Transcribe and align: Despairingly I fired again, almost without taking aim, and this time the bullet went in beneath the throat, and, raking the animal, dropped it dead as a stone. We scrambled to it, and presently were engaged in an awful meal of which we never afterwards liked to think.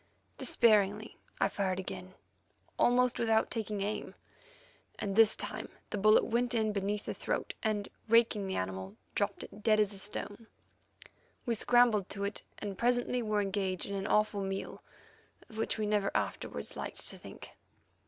Despairingly 0.39 1.19
I 1.39 1.47
fired 1.47 1.77
again, 1.79 2.15
almost 2.79 3.19
without 3.19 3.51
taking 3.51 3.81
aim, 3.81 4.15
and 4.97 5.15
this 5.15 5.35
time 5.35 5.69
the 5.91 5.97
bullet 5.99 6.25
went 6.25 6.55
in 6.55 6.73
beneath 6.73 7.05
the 7.05 7.13
throat, 7.13 7.53
and, 7.61 7.87
raking 8.09 8.47
the 8.47 8.55
animal, 8.55 8.95
dropped 9.13 9.43
it 9.43 9.61
dead 9.61 9.79
as 9.79 9.93
a 9.93 9.99
stone. 9.99 10.47
We 11.45 11.53
scrambled 11.53 12.09
to 12.09 12.23
it, 12.23 12.41
and 12.57 12.79
presently 12.79 13.21
were 13.21 13.41
engaged 13.41 13.85
in 13.85 13.93
an 13.93 14.07
awful 14.07 14.41
meal 14.41 14.81
of 15.47 15.59
which 15.59 15.77
we 15.77 15.85
never 15.85 16.09
afterwards 16.15 16.75
liked 16.75 17.07
to 17.09 17.15
think. 17.19 17.51